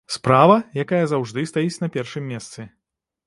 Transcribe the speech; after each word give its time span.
Справа, 0.13 0.53
якая 0.83 1.01
заўжды 1.11 1.43
стаіць 1.51 1.81
на 1.83 1.91
першым 1.97 2.23
месцы. 2.33 2.67